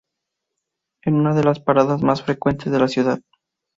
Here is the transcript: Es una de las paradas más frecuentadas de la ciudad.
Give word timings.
Es 1.03 1.13
una 1.13 1.35
de 1.35 1.43
las 1.43 1.59
paradas 1.59 2.01
más 2.01 2.23
frecuentadas 2.23 2.71
de 2.73 2.79
la 2.79 2.87
ciudad. 2.87 3.21